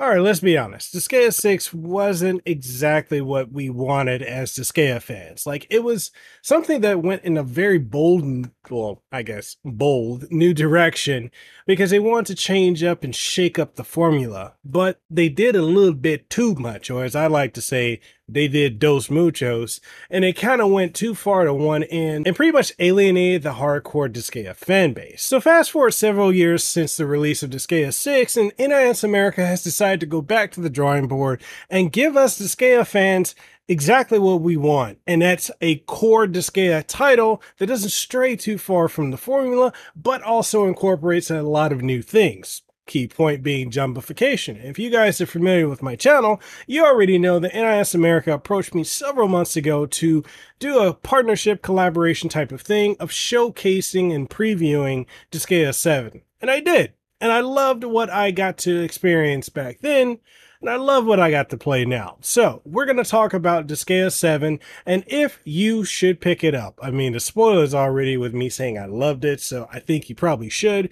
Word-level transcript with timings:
All 0.00 0.08
right, 0.08 0.20
let's 0.20 0.38
be 0.38 0.56
honest. 0.56 0.94
Disgaea 0.94 1.34
6 1.34 1.74
wasn't 1.74 2.42
exactly 2.46 3.20
what 3.20 3.50
we 3.50 3.68
wanted 3.68 4.22
as 4.22 4.52
Disgaea 4.52 5.02
fans. 5.02 5.44
Like, 5.44 5.66
it 5.70 5.82
was 5.82 6.12
something 6.40 6.82
that 6.82 7.02
went 7.02 7.24
in 7.24 7.36
a 7.36 7.42
very 7.42 7.78
bold, 7.78 8.48
well, 8.70 9.02
I 9.10 9.22
guess, 9.22 9.56
bold 9.64 10.30
new 10.30 10.54
direction 10.54 11.32
because 11.66 11.90
they 11.90 11.98
wanted 11.98 12.26
to 12.26 12.36
change 12.36 12.84
up 12.84 13.02
and 13.02 13.12
shake 13.12 13.58
up 13.58 13.74
the 13.74 13.82
formula. 13.82 14.54
But 14.64 15.00
they 15.10 15.28
did 15.28 15.56
a 15.56 15.62
little 15.62 15.94
bit 15.94 16.30
too 16.30 16.54
much, 16.54 16.92
or 16.92 17.02
as 17.02 17.16
I 17.16 17.26
like 17.26 17.52
to 17.54 17.60
say, 17.60 17.98
they 18.28 18.46
did 18.46 18.78
dos 18.78 19.08
muchos, 19.10 19.80
and 20.10 20.24
it 20.24 20.34
kind 20.34 20.60
of 20.60 20.70
went 20.70 20.94
too 20.94 21.14
far 21.14 21.44
to 21.44 21.54
one 21.54 21.84
end 21.84 22.26
and 22.26 22.36
pretty 22.36 22.52
much 22.52 22.72
alienated 22.78 23.42
the 23.42 23.54
hardcore 23.54 24.12
Disgaea 24.12 24.54
fan 24.54 24.92
base. 24.92 25.22
So 25.22 25.40
fast 25.40 25.70
forward 25.70 25.92
several 25.92 26.32
years 26.32 26.62
since 26.62 26.96
the 26.96 27.06
release 27.06 27.42
of 27.42 27.50
Disgaea 27.50 27.92
6, 27.92 28.36
and 28.36 28.52
NIS 28.58 29.02
America 29.02 29.46
has 29.46 29.62
decided 29.62 30.00
to 30.00 30.06
go 30.06 30.20
back 30.20 30.52
to 30.52 30.60
the 30.60 30.70
drawing 30.70 31.08
board 31.08 31.42
and 31.70 31.92
give 31.92 32.16
us 32.16 32.38
Disgaea 32.38 32.86
fans 32.86 33.34
exactly 33.68 34.18
what 34.18 34.40
we 34.40 34.56
want, 34.56 34.98
and 35.06 35.22
that's 35.22 35.50
a 35.60 35.76
core 35.80 36.26
Disgaea 36.26 36.84
title 36.86 37.42
that 37.58 37.66
doesn't 37.66 37.90
stray 37.90 38.34
too 38.34 38.58
far 38.58 38.88
from 38.88 39.10
the 39.10 39.18
formula, 39.18 39.72
but 39.94 40.22
also 40.22 40.66
incorporates 40.66 41.30
a 41.30 41.42
lot 41.42 41.72
of 41.72 41.82
new 41.82 42.02
things. 42.02 42.62
Key 42.88 43.06
point 43.06 43.42
being 43.42 43.70
jumbification. 43.70 44.64
If 44.64 44.78
you 44.78 44.88
guys 44.88 45.20
are 45.20 45.26
familiar 45.26 45.68
with 45.68 45.82
my 45.82 45.94
channel, 45.94 46.40
you 46.66 46.86
already 46.86 47.18
know 47.18 47.38
that 47.38 47.54
NIS 47.54 47.94
America 47.94 48.32
approached 48.32 48.74
me 48.74 48.82
several 48.82 49.28
months 49.28 49.56
ago 49.56 49.84
to 49.84 50.24
do 50.58 50.78
a 50.78 50.94
partnership 50.94 51.60
collaboration 51.60 52.30
type 52.30 52.50
of 52.50 52.62
thing 52.62 52.96
of 52.98 53.10
showcasing 53.10 54.14
and 54.14 54.30
previewing 54.30 55.04
Disgaea 55.30 55.74
7. 55.74 56.22
And 56.40 56.50
I 56.50 56.60
did. 56.60 56.94
And 57.20 57.30
I 57.30 57.40
loved 57.40 57.84
what 57.84 58.08
I 58.08 58.30
got 58.30 58.56
to 58.58 58.80
experience 58.80 59.50
back 59.50 59.80
then. 59.80 60.18
And 60.62 60.70
I 60.70 60.76
love 60.76 61.04
what 61.04 61.20
I 61.20 61.30
got 61.30 61.50
to 61.50 61.58
play 61.58 61.84
now. 61.84 62.16
So 62.22 62.62
we're 62.64 62.86
going 62.86 62.96
to 62.96 63.04
talk 63.04 63.34
about 63.34 63.66
Disgaea 63.66 64.10
7 64.10 64.58
and 64.86 65.04
if 65.06 65.40
you 65.44 65.84
should 65.84 66.22
pick 66.22 66.42
it 66.42 66.54
up. 66.54 66.78
I 66.82 66.90
mean, 66.90 67.12
the 67.12 67.20
spoilers 67.20 67.74
already 67.74 68.16
with 68.16 68.32
me 68.32 68.48
saying 68.48 68.78
I 68.78 68.86
loved 68.86 69.26
it, 69.26 69.42
so 69.42 69.68
I 69.70 69.78
think 69.78 70.08
you 70.08 70.14
probably 70.14 70.48
should 70.48 70.88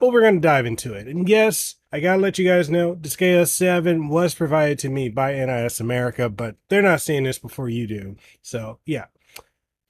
but 0.00 0.10
we're 0.10 0.22
going 0.22 0.34
to 0.34 0.40
dive 0.40 0.66
into 0.66 0.94
it. 0.94 1.06
And 1.06 1.28
yes, 1.28 1.76
I 1.92 2.00
got 2.00 2.16
to 2.16 2.22
let 2.22 2.38
you 2.38 2.48
guys 2.48 2.68
know, 2.68 2.96
Disgaea 2.96 3.46
7 3.46 4.08
was 4.08 4.34
provided 4.34 4.80
to 4.80 4.88
me 4.88 5.08
by 5.08 5.32
NIS 5.34 5.78
America, 5.78 6.28
but 6.28 6.56
they're 6.68 6.82
not 6.82 7.02
seeing 7.02 7.22
this 7.22 7.38
before 7.38 7.68
you 7.68 7.86
do. 7.86 8.16
So, 8.42 8.80
yeah. 8.84 9.04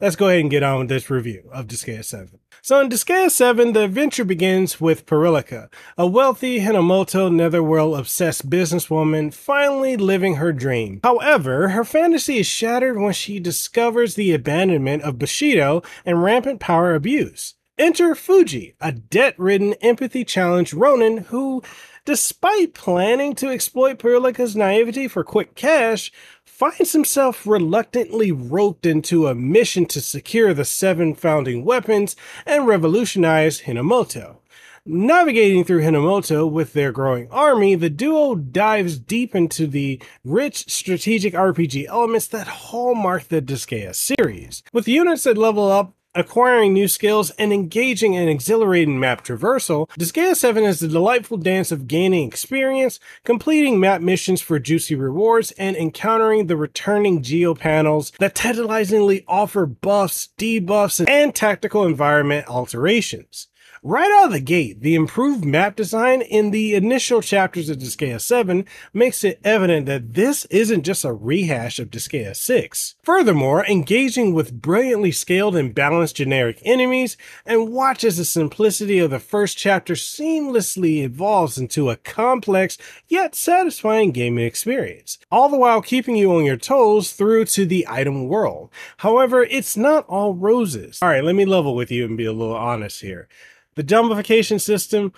Let's 0.03 0.16
go 0.16 0.28
ahead 0.28 0.41
and 0.41 0.50
get 0.50 0.62
on 0.62 0.78
with 0.78 0.88
this 0.88 1.11
review 1.11 1.50
of 1.53 1.66
Disgaea 1.66 2.03
7. 2.03 2.38
So 2.62 2.81
in 2.81 2.88
Disgaea 2.88 3.31
7, 3.31 3.75
the 3.75 3.84
adventure 3.84 4.25
begins 4.25 4.81
with 4.81 5.05
Pirilika, 5.05 5.70
a 5.98 6.06
wealthy 6.06 6.61
Hinomoto 6.61 7.31
netherworld-obsessed 7.31 8.48
businesswoman 8.48 9.33
finally 9.33 9.98
living 9.98 10.36
her 10.36 10.55
dream. 10.55 11.00
However, 11.05 11.69
her 11.69 11.84
fantasy 11.84 12.38
is 12.38 12.47
shattered 12.47 12.98
when 12.98 13.12
she 13.12 13.41
discovers 13.41 14.14
the 14.14 14.33
abandonment 14.33 15.03
of 15.03 15.19
Bushido 15.19 15.83
and 16.06 16.22
rampant 16.22 16.61
power 16.61 16.94
abuse. 16.94 17.56
Enter 17.81 18.14
Fuji, 18.14 18.75
a 18.78 18.92
debt 18.92 19.34
ridden, 19.39 19.73
empathy 19.81 20.23
challenged 20.23 20.75
Ronin 20.75 21.17
who, 21.17 21.62
despite 22.05 22.75
planning 22.75 23.34
to 23.37 23.48
exploit 23.48 23.98
Pirilika's 23.98 24.55
naivety 24.55 25.09
for 25.09 25.25
quick 25.25 25.55
cash, 25.55 26.12
finds 26.45 26.92
himself 26.92 27.47
reluctantly 27.47 28.33
roped 28.33 28.84
into 28.84 29.27
a 29.27 29.34
mission 29.34 29.87
to 29.87 30.03
secure 30.03 30.53
the 30.53 30.67
seven 30.67 31.14
founding 31.14 31.64
weapons 31.64 32.17
and 32.45 32.67
revolutionize 32.67 33.62
Hinomoto. 33.62 34.41
Navigating 34.84 35.65
through 35.65 35.81
Hinomoto 35.81 36.50
with 36.50 36.75
their 36.75 36.92
growing 36.92 37.31
army, 37.31 37.77
the 37.77 37.89
duo 37.89 38.34
dives 38.34 38.98
deep 38.98 39.34
into 39.34 39.67
the 39.67 40.03
rich 40.22 40.70
strategic 40.70 41.33
RPG 41.33 41.87
elements 41.87 42.27
that 42.28 42.47
hallmark 42.47 43.28
the 43.28 43.41
Disgaea 43.41 43.94
series. 43.94 44.62
With 44.70 44.87
units 44.87 45.25
that 45.25 45.39
level 45.39 45.70
up 45.70 45.94
acquiring 46.14 46.72
new 46.72 46.88
skills, 46.88 47.31
and 47.31 47.53
engaging 47.53 48.15
in 48.15 48.28
exhilarating 48.28 48.98
map 48.98 49.25
traversal, 49.25 49.88
Disgaea 49.91 50.34
7 50.34 50.65
is 50.65 50.81
the 50.81 50.88
delightful 50.88 51.37
dance 51.37 51.71
of 51.71 51.87
gaining 51.87 52.26
experience, 52.26 52.98
completing 53.25 53.78
map 53.78 54.00
missions 54.00 54.41
for 54.41 54.59
juicy 54.59 54.94
rewards, 54.94 55.53
and 55.53 55.76
encountering 55.76 56.47
the 56.47 56.56
returning 56.56 57.22
geo 57.22 57.54
panels 57.54 58.12
that 58.19 58.34
tantalizingly 58.34 59.25
offer 59.28 59.66
buffs, 59.66 60.31
debuffs, 60.37 61.04
and 61.09 61.34
tactical 61.34 61.84
environment 61.84 62.49
alterations. 62.49 63.49
Right 63.83 64.11
out 64.19 64.27
of 64.27 64.33
the 64.33 64.41
gate, 64.41 64.83
the 64.83 64.95
improved 64.95 65.43
map 65.43 65.75
design 65.75 66.21
in 66.21 66.51
the 66.51 66.75
initial 66.75 67.23
chapters 67.23 67.71
of 67.71 67.79
Disgaea 67.79 68.21
7 68.21 68.67
makes 68.93 69.25
it 69.25 69.41
evident 69.43 69.87
that 69.87 70.13
this 70.13 70.45
isn't 70.51 70.83
just 70.85 71.03
a 71.03 71.15
rehash 71.15 71.79
of 71.79 71.89
Disgaea 71.91 72.37
6. 72.37 72.97
Furthermore, 73.03 73.65
engaging 73.65 74.35
with 74.35 74.61
brilliantly 74.61 75.13
scaled 75.13 75.57
and 75.57 75.75
balanced 75.75 76.17
generic 76.17 76.61
enemies, 76.63 77.17
and 77.47 77.73
watch 77.73 78.05
as 78.05 78.19
the 78.19 78.27
simplicity 78.27 78.99
of 78.99 79.09
the 79.09 79.19
first 79.19 79.57
chapter 79.57 79.95
seamlessly 79.95 80.99
evolves 80.99 81.57
into 81.57 81.89
a 81.89 81.97
complex 81.97 82.77
yet 83.09 83.35
satisfying 83.35 84.11
gaming 84.11 84.45
experience, 84.45 85.17
all 85.31 85.49
the 85.49 85.57
while 85.57 85.81
keeping 85.81 86.17
you 86.17 86.35
on 86.35 86.45
your 86.45 86.59
toes 86.59 87.15
through 87.15 87.47
to 87.47 87.65
the 87.65 87.87
item 87.89 88.29
world. 88.29 88.69
However, 88.99 89.43
it's 89.43 89.75
not 89.75 90.05
all 90.07 90.35
roses. 90.35 90.99
Alright, 91.03 91.25
let 91.25 91.35
me 91.35 91.47
level 91.47 91.75
with 91.75 91.91
you 91.91 92.05
and 92.05 92.19
be 92.19 92.27
a 92.27 92.33
little 92.35 92.55
honest 92.55 93.01
here. 93.01 93.27
The 93.76 93.84
jumbification 93.84 94.60
system, 94.60 95.12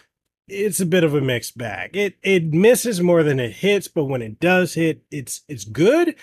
it's 0.49 0.81
a 0.81 0.87
bit 0.87 1.05
of 1.05 1.15
a 1.15 1.21
mixed 1.21 1.57
bag. 1.57 1.97
It 1.97 2.17
it 2.23 2.53
misses 2.53 3.01
more 3.01 3.23
than 3.23 3.41
it 3.41 3.53
hits, 3.53 3.89
but 3.89 4.05
when 4.05 4.23
it 4.23 4.41
does 4.41 4.75
hit, 4.75 5.03
it's 5.11 5.43
it's 5.49 5.65
good. 5.65 6.15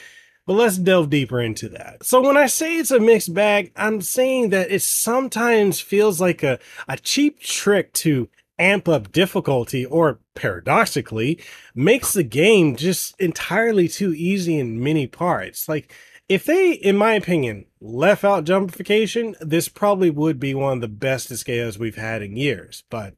But 0.46 0.54
let's 0.54 0.78
delve 0.78 1.12
deeper 1.12 1.40
into 1.40 1.70
that. 1.70 2.04
So 2.04 2.22
when 2.22 2.36
I 2.36 2.48
say 2.48 2.78
it's 2.78 2.90
a 2.90 3.00
mixed 3.00 3.36
bag, 3.36 3.72
I'm 3.76 4.02
saying 4.02 4.50
that 4.50 4.72
it 4.72 4.82
sometimes 4.82 5.80
feels 5.80 6.20
like 6.20 6.42
a, 6.42 6.58
a 6.88 6.98
cheap 6.98 7.40
trick 7.40 7.94
to 7.94 8.30
amp 8.58 8.90
up 8.90 9.12
difficulty 9.12 9.86
or 9.86 10.20
paradoxically 10.36 11.40
makes 11.76 12.14
the 12.14 12.24
game 12.24 12.76
just 12.76 13.20
entirely 13.20 13.88
too 13.88 14.14
easy 14.14 14.58
in 14.58 14.84
many 14.84 15.08
parts. 15.08 15.70
Like 15.70 15.94
if 16.30 16.46
they, 16.46 16.72
in 16.72 16.96
my 16.96 17.14
opinion, 17.14 17.66
left 17.82 18.24
out 18.24 18.46
jumbification, 18.46 19.36
this 19.42 19.68
probably 19.68 20.12
would 20.12 20.40
be 20.40 20.54
one 20.54 20.74
of 20.74 20.82
the 20.82 20.88
best 20.88 21.30
Disgaeas 21.30 21.78
we've 21.78 21.96
had 21.96 22.22
in 22.22 22.38
years. 22.38 22.84
But 22.90 23.16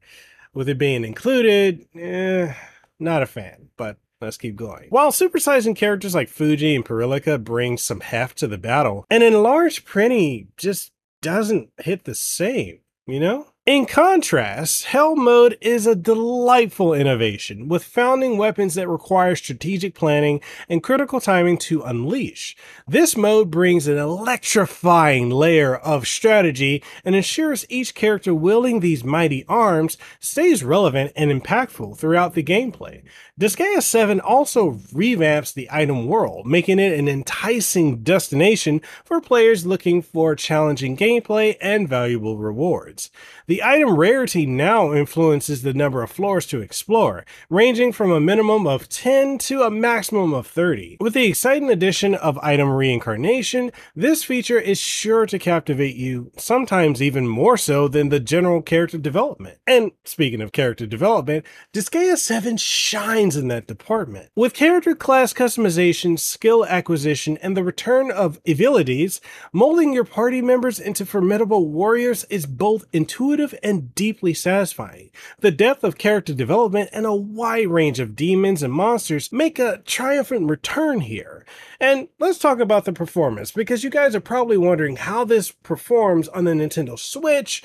with 0.53 0.69
it 0.69 0.77
being 0.77 1.03
included, 1.03 1.85
eh, 1.93 2.53
not 2.97 3.21
a 3.21 3.25
fan. 3.25 3.69
But 3.75 3.97
let's 4.21 4.37
keep 4.37 4.55
going. 4.55 4.87
While 4.89 5.11
supersizing 5.11 5.75
characters 5.75 6.15
like 6.15 6.29
Fuji 6.29 6.73
and 6.73 6.85
Pirilika 6.85 7.43
brings 7.43 7.81
some 7.81 7.99
heft 7.99 8.37
to 8.39 8.47
the 8.47 8.57
battle, 8.57 9.05
an 9.09 9.21
enlarged 9.21 9.85
Prinny 9.85 10.47
just 10.55 10.93
doesn't 11.21 11.69
hit 11.79 12.05
the 12.05 12.15
same, 12.15 12.79
you 13.05 13.19
know? 13.19 13.47
In 13.67 13.85
contrast, 13.85 14.85
Hell 14.85 15.15
Mode 15.15 15.55
is 15.61 15.85
a 15.85 15.93
delightful 15.93 16.95
innovation 16.95 17.67
with 17.67 17.83
founding 17.83 18.39
weapons 18.39 18.73
that 18.73 18.87
require 18.87 19.35
strategic 19.35 19.93
planning 19.93 20.41
and 20.67 20.81
critical 20.81 21.21
timing 21.21 21.59
to 21.59 21.83
unleash. 21.83 22.57
This 22.87 23.15
mode 23.15 23.51
brings 23.51 23.87
an 23.87 23.99
electrifying 23.99 25.29
layer 25.29 25.75
of 25.75 26.07
strategy 26.07 26.83
and 27.05 27.13
ensures 27.13 27.67
each 27.69 27.93
character 27.93 28.33
wielding 28.33 28.79
these 28.79 29.03
mighty 29.03 29.45
arms 29.47 29.95
stays 30.19 30.63
relevant 30.63 31.11
and 31.15 31.29
impactful 31.29 31.99
throughout 31.99 32.33
the 32.33 32.41
gameplay. 32.41 33.03
Disgaea 33.39 33.83
7 33.83 34.19
also 34.19 34.71
revamps 34.91 35.53
the 35.53 35.67
item 35.71 36.07
world, 36.07 36.47
making 36.47 36.79
it 36.79 36.97
an 36.97 37.07
enticing 37.07 38.01
destination 38.01 38.81
for 39.05 39.21
players 39.21 39.67
looking 39.67 40.01
for 40.01 40.35
challenging 40.35 40.97
gameplay 40.97 41.57
and 41.61 41.87
valuable 41.87 42.37
rewards. 42.37 43.11
The 43.51 43.63
item 43.63 43.97
rarity 43.97 44.45
now 44.45 44.93
influences 44.93 45.61
the 45.61 45.73
number 45.73 46.01
of 46.01 46.09
floors 46.09 46.45
to 46.45 46.61
explore, 46.61 47.25
ranging 47.49 47.91
from 47.91 48.09
a 48.09 48.21
minimum 48.21 48.65
of 48.65 48.87
10 48.87 49.39
to 49.39 49.63
a 49.63 49.69
maximum 49.69 50.33
of 50.33 50.47
30. 50.47 50.95
With 51.01 51.13
the 51.13 51.25
exciting 51.25 51.69
addition 51.69 52.15
of 52.15 52.37
item 52.37 52.69
reincarnation, 52.69 53.73
this 53.93 54.23
feature 54.23 54.57
is 54.57 54.79
sure 54.79 55.25
to 55.25 55.37
captivate 55.37 55.97
you, 55.97 56.31
sometimes 56.37 57.01
even 57.01 57.27
more 57.27 57.57
so 57.57 57.89
than 57.89 58.07
the 58.07 58.21
general 58.21 58.61
character 58.61 58.97
development. 58.97 59.57
And 59.67 59.91
speaking 60.05 60.39
of 60.39 60.53
character 60.53 60.85
development, 60.85 61.45
Disgaea 61.73 62.17
7 62.17 62.55
shines 62.55 63.35
in 63.35 63.49
that 63.49 63.67
department. 63.67 64.29
With 64.33 64.53
character 64.53 64.95
class 64.95 65.33
customization, 65.33 66.17
skill 66.17 66.65
acquisition, 66.65 67.37
and 67.41 67.57
the 67.57 67.65
return 67.65 68.11
of 68.11 68.39
abilities, 68.47 69.19
molding 69.51 69.91
your 69.91 70.05
party 70.05 70.41
members 70.41 70.79
into 70.79 71.05
formidable 71.05 71.67
warriors 71.67 72.23
is 72.29 72.45
both 72.45 72.85
intuitive 72.93 73.40
intuitive 73.41 73.59
and 73.63 73.93
deeply 73.95 74.33
satisfying. 74.33 75.11
The 75.39 75.51
depth 75.51 75.83
of 75.83 75.97
character 75.97 76.33
development 76.33 76.89
and 76.93 77.05
a 77.05 77.13
wide 77.13 77.67
range 77.67 77.99
of 77.99 78.15
demons 78.15 78.63
and 78.63 78.73
monsters 78.73 79.31
make 79.31 79.59
a 79.59 79.81
triumphant 79.85 80.49
return 80.49 81.01
here. 81.01 81.45
And 81.79 82.07
let's 82.19 82.39
talk 82.39 82.59
about 82.59 82.85
the 82.85 82.93
performance 82.93 83.51
because 83.51 83.83
you 83.83 83.89
guys 83.89 84.15
are 84.15 84.21
probably 84.21 84.57
wondering 84.57 84.97
how 84.97 85.25
this 85.25 85.51
performs 85.51 86.27
on 86.29 86.45
the 86.45 86.51
Nintendo 86.51 86.97
Switch 86.97 87.63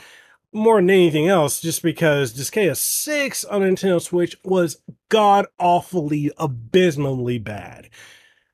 more 0.53 0.77
than 0.77 0.89
anything 0.89 1.29
else, 1.29 1.61
just 1.61 1.83
because 1.83 2.33
Disgaea 2.33 2.77
6 2.77 3.45
on 3.45 3.61
Nintendo 3.61 4.01
Switch 4.01 4.37
was 4.43 4.79
god 5.11 5.47
awfully, 5.59 6.31
abysmally 6.39 7.39
bad. 7.39 7.91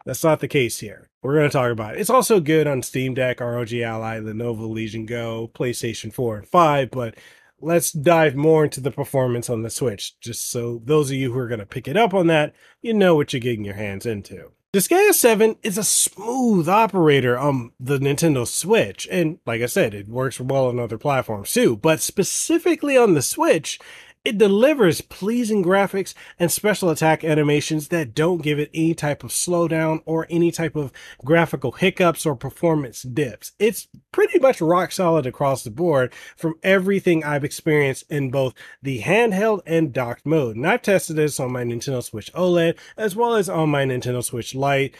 That's 0.04 0.24
not 0.24 0.40
the 0.40 0.48
case 0.48 0.80
here. 0.80 1.08
We're 1.22 1.34
going 1.34 1.48
to 1.48 1.52
talk 1.52 1.70
about 1.70 1.94
it. 1.94 2.00
It's 2.00 2.10
also 2.10 2.40
good 2.40 2.66
on 2.66 2.82
Steam 2.82 3.14
Deck, 3.14 3.40
ROG 3.40 3.72
Ally, 3.72 4.18
Lenovo 4.18 4.68
Legion 4.68 5.06
Go, 5.06 5.50
PlayStation 5.54 6.12
4 6.12 6.38
and 6.38 6.48
5, 6.48 6.90
but 6.90 7.14
let's 7.60 7.92
dive 7.92 8.34
more 8.34 8.64
into 8.64 8.80
the 8.80 8.90
performance 8.90 9.48
on 9.48 9.62
the 9.62 9.70
Switch, 9.70 10.18
just 10.18 10.50
so 10.50 10.82
those 10.84 11.10
of 11.10 11.16
you 11.16 11.32
who 11.32 11.38
are 11.38 11.48
going 11.48 11.60
to 11.60 11.66
pick 11.66 11.86
it 11.86 11.96
up 11.96 12.12
on 12.12 12.26
that, 12.26 12.54
you 12.80 12.92
know 12.92 13.14
what 13.14 13.32
you're 13.32 13.40
getting 13.40 13.64
your 13.64 13.76
hands 13.76 14.04
into. 14.04 14.50
Disgaea 14.74 15.12
7 15.12 15.56
is 15.62 15.76
a 15.76 15.84
smooth 15.84 16.66
operator 16.66 17.38
on 17.38 17.72
the 17.78 17.98
Nintendo 17.98 18.46
Switch, 18.46 19.06
and 19.10 19.38
like 19.46 19.62
I 19.62 19.66
said, 19.66 19.94
it 19.94 20.08
works 20.08 20.40
well 20.40 20.66
on 20.66 20.80
other 20.80 20.98
platforms 20.98 21.52
too, 21.52 21.76
but 21.76 22.00
specifically 22.00 22.96
on 22.96 23.14
the 23.14 23.22
Switch, 23.22 23.78
it 24.24 24.38
delivers 24.38 25.00
pleasing 25.00 25.64
graphics 25.64 26.14
and 26.38 26.50
special 26.50 26.90
attack 26.90 27.24
animations 27.24 27.88
that 27.88 28.14
don't 28.14 28.42
give 28.42 28.58
it 28.58 28.70
any 28.72 28.94
type 28.94 29.24
of 29.24 29.30
slowdown 29.30 30.00
or 30.04 30.26
any 30.30 30.52
type 30.52 30.76
of 30.76 30.92
graphical 31.24 31.72
hiccups 31.72 32.24
or 32.24 32.36
performance 32.36 33.02
dips. 33.02 33.52
It's 33.58 33.88
pretty 34.12 34.38
much 34.38 34.60
rock 34.60 34.92
solid 34.92 35.26
across 35.26 35.64
the 35.64 35.70
board 35.70 36.14
from 36.36 36.54
everything 36.62 37.24
I've 37.24 37.44
experienced 37.44 38.04
in 38.10 38.30
both 38.30 38.54
the 38.80 39.00
handheld 39.00 39.60
and 39.66 39.92
docked 39.92 40.24
mode. 40.24 40.56
And 40.56 40.66
I've 40.66 40.82
tested 40.82 41.16
this 41.16 41.40
on 41.40 41.52
my 41.52 41.64
Nintendo 41.64 42.02
Switch 42.02 42.32
OLED 42.32 42.78
as 42.96 43.16
well 43.16 43.34
as 43.34 43.48
on 43.48 43.70
my 43.70 43.84
Nintendo 43.84 44.22
Switch 44.22 44.54
Lite, 44.54 44.94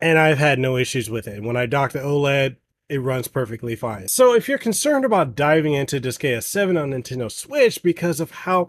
and 0.00 0.18
I've 0.18 0.38
had 0.38 0.58
no 0.58 0.76
issues 0.76 1.08
with 1.08 1.28
it. 1.28 1.42
When 1.42 1.56
I 1.56 1.66
dock 1.66 1.92
the 1.92 2.00
OLED, 2.00 2.56
it 2.88 2.98
runs 2.98 3.28
perfectly 3.28 3.74
fine. 3.76 4.08
So 4.08 4.34
if 4.34 4.48
you're 4.48 4.58
concerned 4.58 5.04
about 5.04 5.34
diving 5.34 5.74
into 5.74 6.00
Disgaea 6.00 6.42
7 6.42 6.76
on 6.76 6.90
Nintendo 6.90 7.30
Switch 7.30 7.82
because 7.82 8.20
of 8.20 8.30
how, 8.30 8.68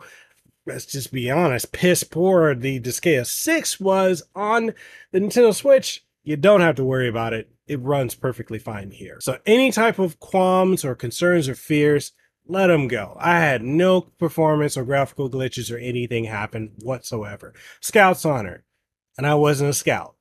let's 0.66 0.86
just 0.86 1.12
be 1.12 1.30
honest, 1.30 1.72
piss 1.72 2.04
poor 2.04 2.56
the 2.56 2.80
Disgaea 2.80 3.26
6 3.26 3.80
was 3.80 4.24
on 4.36 4.74
the 5.12 5.20
Nintendo 5.20 5.54
Switch, 5.54 6.04
you 6.24 6.36
don't 6.36 6.62
have 6.62 6.76
to 6.76 6.84
worry 6.84 7.08
about 7.08 7.34
it. 7.34 7.50
It 7.68 7.80
runs 7.80 8.16
perfectly 8.16 8.60
fine 8.60 8.92
here. 8.92 9.18
So 9.22 9.38
any 9.46 9.72
type 9.72 10.00
of 10.00 10.20
qualms 10.20 10.84
or 10.84 10.96
concerns 10.96 11.48
or 11.48 11.56
fears, 11.56 12.12
let 12.48 12.68
them 12.68 12.88
go. 12.88 13.16
I 13.20 13.40
had 13.40 13.62
no 13.62 14.02
performance 14.02 14.78
or 14.78 14.84
graphical 14.84 15.30
glitches 15.30 15.72
or 15.72 15.78
anything 15.78 16.26
happen 16.26 16.74
whatsoever. 16.82 17.54
Scout's 17.82 18.26
honor, 18.26 18.64
and 19.18 19.28
I 19.28 19.36
wasn't 19.36 19.70
a 19.70 19.74
scout. 19.74 20.17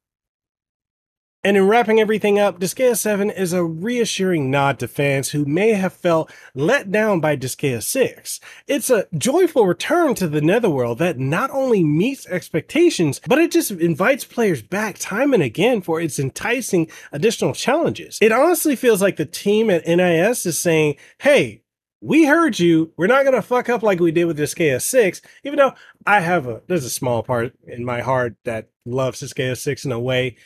And 1.44 1.56
in 1.56 1.68
wrapping 1.68 2.00
everything 2.00 2.40
up, 2.40 2.58
Disgaea 2.58 2.96
7 2.96 3.30
is 3.30 3.52
a 3.52 3.62
reassuring 3.64 4.50
nod 4.50 4.80
to 4.80 4.88
fans 4.88 5.30
who 5.30 5.44
may 5.44 5.74
have 5.74 5.92
felt 5.92 6.32
let 6.54 6.90
down 6.90 7.20
by 7.20 7.36
Disgaea 7.36 7.82
6. 7.82 8.40
It's 8.66 8.90
a 8.90 9.06
joyful 9.16 9.64
return 9.64 10.16
to 10.16 10.26
the 10.26 10.40
Netherworld 10.40 10.98
that 10.98 11.20
not 11.20 11.50
only 11.50 11.84
meets 11.84 12.26
expectations, 12.26 13.20
but 13.28 13.38
it 13.38 13.52
just 13.52 13.70
invites 13.70 14.24
players 14.24 14.60
back 14.60 14.98
time 14.98 15.32
and 15.32 15.42
again 15.42 15.82
for 15.82 16.00
its 16.00 16.18
enticing 16.18 16.90
additional 17.12 17.52
challenges. 17.52 18.18
It 18.20 18.32
honestly 18.32 18.74
feels 18.74 19.00
like 19.00 19.16
the 19.16 19.24
team 19.24 19.70
at 19.70 19.86
NIS 19.86 20.46
is 20.46 20.58
saying, 20.58 20.96
hey, 21.18 21.62
we 22.00 22.24
heard 22.24 22.58
you. 22.58 22.92
We're 22.96 23.06
not 23.06 23.22
to 23.22 23.42
fuck 23.42 23.68
up 23.68 23.82
like 23.82 24.00
we 24.00 24.10
did 24.10 24.24
with 24.24 24.38
Disgaea 24.38 24.82
6, 24.82 25.22
even 25.44 25.58
though 25.58 25.74
I 26.04 26.20
have 26.20 26.46
a, 26.46 26.62
there's 26.66 26.84
a 26.84 26.90
small 26.90 27.22
part 27.22 27.54
in 27.66 27.84
my 27.84 28.00
heart 28.00 28.36
that 28.44 28.68
loves 28.84 29.22
Disgaea 29.22 29.56
6 29.56 29.84
in 29.84 29.92
a 29.92 30.00
way 30.00 30.36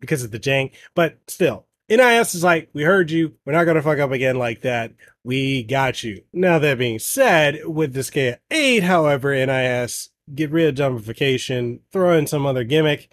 because 0.00 0.24
of 0.24 0.30
the 0.30 0.40
jank. 0.40 0.72
But 0.94 1.18
still, 1.28 1.66
NIS 1.88 2.34
is 2.34 2.44
like, 2.44 2.70
we 2.72 2.82
heard 2.82 3.10
you. 3.10 3.34
We're 3.44 3.52
not 3.52 3.64
going 3.64 3.76
to 3.76 3.82
fuck 3.82 3.98
up 3.98 4.12
again 4.12 4.36
like 4.36 4.62
that. 4.62 4.92
We 5.24 5.64
got 5.64 6.02
you. 6.02 6.22
Now, 6.32 6.58
that 6.58 6.78
being 6.78 6.98
said, 6.98 7.66
with 7.66 7.94
Disgaea 7.94 8.38
8, 8.50 8.82
however, 8.82 9.34
NIS, 9.34 10.10
get 10.34 10.50
rid 10.50 10.80
of 10.80 10.92
jumbification, 10.92 11.80
throw 11.92 12.16
in 12.16 12.26
some 12.26 12.46
other 12.46 12.64
gimmick, 12.64 13.12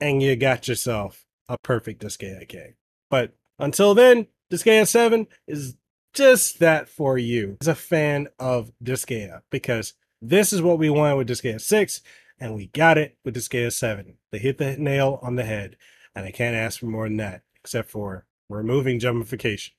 and 0.00 0.22
you 0.22 0.36
got 0.36 0.68
yourself 0.68 1.26
a 1.48 1.58
perfect 1.58 2.02
Disgaea 2.02 2.46
game. 2.48 2.74
But 3.10 3.34
until 3.58 3.94
then, 3.94 4.28
Disgaea 4.52 4.86
7 4.86 5.26
is 5.48 5.76
just 6.14 6.60
that 6.60 6.88
for 6.88 7.18
you 7.18 7.56
as 7.60 7.68
a 7.68 7.74
fan 7.74 8.28
of 8.38 8.72
Disgaea 8.82 9.42
because 9.50 9.94
this 10.22 10.52
is 10.52 10.62
what 10.62 10.78
we 10.78 10.88
wanted 10.88 11.16
with 11.16 11.28
Disgaea 11.28 11.60
6 11.60 12.00
and 12.38 12.54
we 12.54 12.68
got 12.68 12.96
it 12.96 13.18
with 13.24 13.36
Disgaea 13.36 13.72
7. 13.72 14.14
They 14.32 14.38
hit 14.38 14.58
the 14.58 14.76
nail 14.76 15.18
on 15.22 15.36
the 15.36 15.44
head 15.44 15.76
and 16.16 16.24
I 16.24 16.30
can't 16.32 16.56
ask 16.56 16.80
for 16.80 16.86
more 16.86 17.06
than 17.06 17.18
that, 17.18 17.42
except 17.60 17.90
for 17.90 18.24
removing 18.48 18.98
jumbification. 18.98 19.72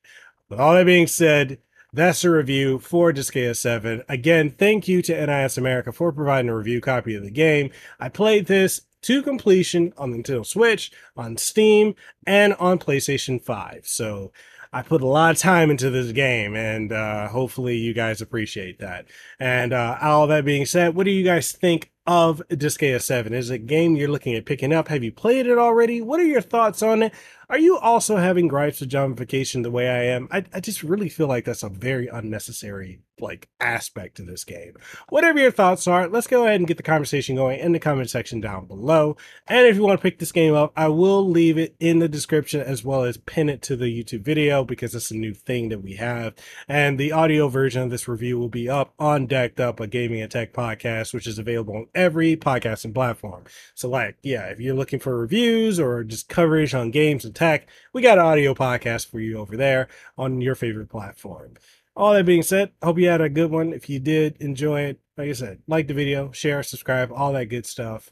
With 0.47 0.59
all 0.59 0.75
that 0.75 0.85
being 0.85 1.07
said, 1.07 1.57
that's 1.91 2.23
a 2.23 2.29
review 2.29 2.79
for 2.79 3.11
Disgaea 3.11 3.55
7. 3.55 4.03
Again, 4.07 4.51
thank 4.51 4.87
you 4.87 5.01
to 5.01 5.25
NIS 5.25 5.57
America 5.57 5.91
for 5.91 6.11
providing 6.11 6.49
a 6.49 6.55
review 6.55 6.79
copy 6.79 7.15
of 7.15 7.23
the 7.23 7.31
game. 7.31 7.71
I 7.99 8.09
played 8.09 8.45
this 8.45 8.81
to 9.01 9.23
completion 9.23 9.93
on 9.97 10.11
the 10.11 10.17
Nintendo 10.17 10.45
Switch, 10.45 10.91
on 11.15 11.37
Steam, 11.37 11.95
and 12.25 12.53
on 12.55 12.77
PlayStation 12.77 13.41
5. 13.41 13.81
So 13.85 14.31
I 14.71 14.81
put 14.81 15.01
a 15.01 15.07
lot 15.07 15.31
of 15.31 15.37
time 15.37 15.71
into 15.71 15.89
this 15.89 16.11
game, 16.11 16.55
and 16.55 16.91
uh, 16.91 17.29
hopefully 17.29 17.77
you 17.77 17.93
guys 17.93 18.21
appreciate 18.21 18.79
that. 18.79 19.07
And 19.39 19.73
uh, 19.73 19.97
all 20.01 20.27
that 20.27 20.45
being 20.45 20.65
said, 20.65 20.93
what 20.93 21.05
do 21.05 21.11
you 21.11 21.23
guys 21.23 21.51
think 21.51 21.91
of 22.07 22.41
Disgaea 22.49 23.01
7? 23.01 23.33
Is 23.33 23.51
it 23.51 23.55
a 23.55 23.57
game 23.59 23.95
you're 23.95 24.07
looking 24.07 24.33
at 24.33 24.45
picking 24.45 24.73
up? 24.73 24.87
Have 24.87 25.03
you 25.03 25.11
played 25.11 25.45
it 25.45 25.57
already? 25.57 26.01
What 26.01 26.19
are 26.19 26.25
your 26.25 26.41
thoughts 26.41 26.81
on 26.81 27.03
it? 27.03 27.13
Are 27.49 27.59
you 27.59 27.77
also 27.77 28.17
having 28.17 28.49
gripes 28.49 28.81
with 28.81 28.89
jumbification 28.89 29.63
the 29.63 29.71
way 29.71 29.87
I 29.87 30.03
am? 30.13 30.27
I, 30.31 30.43
I 30.53 30.59
just 30.59 30.83
really 30.83 31.07
feel 31.07 31.27
like 31.27 31.45
that's 31.45 31.63
a 31.63 31.69
very 31.69 32.07
unnecessary 32.07 33.01
like 33.19 33.47
aspect 33.59 34.17
to 34.17 34.23
this 34.23 34.43
game. 34.43 34.73
Whatever 35.09 35.39
your 35.39 35.51
thoughts 35.51 35.87
are, 35.87 36.07
let's 36.07 36.27
go 36.27 36.43
ahead 36.43 36.59
and 36.59 36.67
get 36.67 36.77
the 36.77 36.83
conversation 36.83 37.35
going 37.35 37.59
in 37.59 37.71
the 37.71 37.79
comment 37.79 38.09
section 38.09 38.41
down 38.41 38.65
below. 38.65 39.17
And 39.47 39.65
if 39.65 39.75
you 39.75 39.83
want 39.83 39.99
to 39.99 40.03
pick 40.03 40.19
this 40.19 40.31
game 40.31 40.53
up, 40.53 40.71
I 40.75 40.89
will 40.89 41.27
leave 41.27 41.57
it 41.57 41.75
in 41.79 41.99
the 41.99 42.09
description 42.09 42.61
as 42.61 42.83
well 42.83 43.03
as 43.03 43.17
pin 43.17 43.49
it 43.49 43.61
to 43.63 43.75
the 43.75 43.85
YouTube 43.85 44.21
video 44.21 44.63
because 44.63 44.93
it's 44.93 45.11
a 45.11 45.15
new 45.15 45.33
thing 45.33 45.69
that 45.69 45.81
we 45.81 45.95
have. 45.95 46.35
And 46.67 46.99
the 46.99 47.11
audio 47.11 47.47
version 47.47 47.81
of 47.81 47.89
this 47.89 48.07
review 48.07 48.37
will 48.37 48.49
be 48.49 48.69
up 48.69 48.93
on 48.99 49.25
Decked 49.25 49.59
Up, 49.59 49.79
a 49.79 49.87
gaming 49.87 50.21
and 50.21 50.29
tech 50.29 50.53
podcast, 50.53 51.13
which 51.13 51.27
is 51.27 51.39
available 51.39 51.75
on 51.75 51.87
every 51.97 52.37
podcasting 52.37 52.93
platform. 52.93 53.43
So 53.73 53.89
like, 53.89 54.17
yeah, 54.21 54.45
if 54.45 54.59
you're 54.59 54.75
looking 54.75 54.99
for 54.99 55.19
reviews 55.19 55.79
or 55.79 56.03
just 56.03 56.29
coverage 56.29 56.73
on 56.73 56.91
games 56.91 57.25
and 57.25 57.35
tech, 57.35 57.67
we 57.91 58.01
got 58.01 58.19
an 58.19 58.25
audio 58.25 58.53
podcast 58.53 59.07
for 59.07 59.19
you 59.19 59.37
over 59.37 59.57
there 59.57 59.87
on 60.17 60.39
your 60.39 60.55
favorite 60.55 60.89
platform. 60.89 61.55
All 61.95 62.13
that 62.13 62.25
being 62.25 62.43
said, 62.43 62.71
hope 62.83 62.99
you 62.99 63.07
had 63.07 63.21
a 63.21 63.29
good 63.29 63.49
one. 63.49 63.73
If 63.73 63.89
you 63.89 63.99
did 63.99 64.37
enjoy 64.39 64.81
it, 64.81 64.99
like 65.17 65.29
I 65.29 65.33
said, 65.33 65.59
like 65.67 65.87
the 65.87 65.95
video, 65.95 66.31
share, 66.31 66.61
subscribe, 66.61 67.11
all 67.11 67.33
that 67.33 67.45
good 67.45 67.65
stuff. 67.65 68.11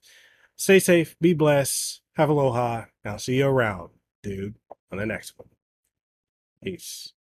Stay 0.56 0.80
safe, 0.80 1.16
be 1.22 1.34
blessed, 1.34 2.02
have 2.16 2.30
aloha. 2.30 2.86
And 3.04 3.14
I'll 3.14 3.20
see 3.20 3.38
you 3.38 3.48
around, 3.48 3.92
dude, 4.24 4.56
on 4.92 4.98
the 4.98 5.06
next 5.06 5.38
one. 5.38 5.50
Peace. 6.64 7.15